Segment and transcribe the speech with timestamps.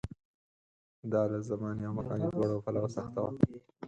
[1.11, 3.31] دا له زماني او مکاني دواړو پلوه سخته وه.